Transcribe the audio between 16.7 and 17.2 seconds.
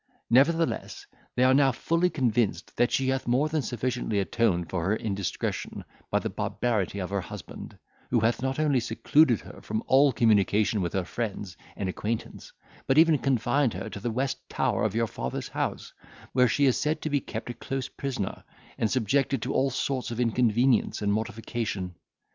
said to be